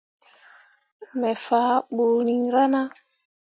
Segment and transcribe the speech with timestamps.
[1.19, 2.81] Me fah ɓuriŋ rana.